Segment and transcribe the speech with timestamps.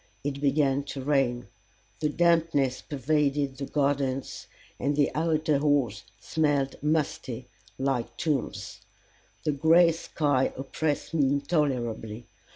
[0.23, 1.45] It began to rain.
[1.99, 4.47] The dampness pervaded the gardens,
[4.79, 8.81] and the outer halls smelled musty, like tombs;
[9.43, 12.25] the gray sky oppressed me intolerably.